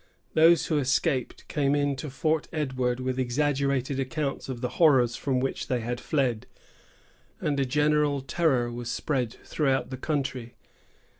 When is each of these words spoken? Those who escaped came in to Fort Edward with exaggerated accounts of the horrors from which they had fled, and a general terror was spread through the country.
Those 0.33 0.65
who 0.65 0.79
escaped 0.79 1.47
came 1.47 1.75
in 1.75 1.95
to 1.97 2.09
Fort 2.09 2.47
Edward 2.51 2.99
with 2.99 3.19
exaggerated 3.19 3.99
accounts 3.99 4.49
of 4.49 4.59
the 4.61 4.69
horrors 4.81 5.15
from 5.15 5.39
which 5.39 5.67
they 5.67 5.81
had 5.81 5.99
fled, 5.99 6.47
and 7.39 7.59
a 7.59 7.65
general 7.65 8.21
terror 8.21 8.71
was 8.71 8.89
spread 8.89 9.33
through 9.43 9.83
the 9.89 9.97
country. 9.97 10.55